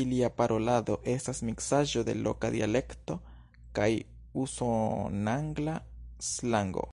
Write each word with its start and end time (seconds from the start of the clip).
Ilia 0.00 0.30
parolado 0.38 0.96
estas 1.12 1.42
miksaĵo 1.50 2.02
de 2.10 2.16
loka 2.24 2.50
dialekto 2.56 3.20
kaj 3.80 3.90
usonangla 4.46 5.80
slango. 6.36 6.88